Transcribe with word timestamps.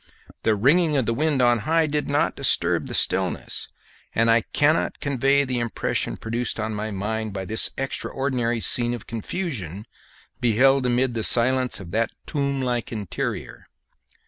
The 0.41 0.55
ringing 0.55 0.97
of 0.97 1.05
the 1.05 1.13
wind 1.13 1.43
on 1.43 1.59
high 1.59 1.85
did 1.85 2.09
not 2.09 2.35
disturb 2.35 2.87
the 2.87 2.95
stillness, 2.95 3.67
and 4.15 4.31
I 4.31 4.41
cannot 4.51 4.99
convey 4.99 5.43
the 5.43 5.59
impression 5.59 6.17
produced 6.17 6.59
on 6.59 6.73
my 6.73 6.89
mind 6.89 7.33
by 7.33 7.45
this 7.45 7.69
extraordinary 7.77 8.61
scene 8.61 8.95
of 8.95 9.05
confusion 9.05 9.85
beheld 10.39 10.87
amid 10.87 11.13
the 11.13 11.21
silence 11.23 11.79
of 11.79 11.91
that 11.91 12.09
tomblike 12.25 12.91
interior. 12.91 13.67